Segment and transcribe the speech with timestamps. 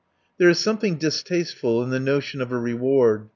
[0.39, 3.29] There is something distasteful in the notion of a reward.